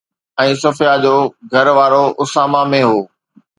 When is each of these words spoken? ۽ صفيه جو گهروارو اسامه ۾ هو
۽ 0.43 0.51
صفيه 0.61 0.93
جو 1.03 1.11
گهروارو 1.53 2.01
اسامه 2.27 2.61
۾ 2.75 2.81
هو 2.89 2.99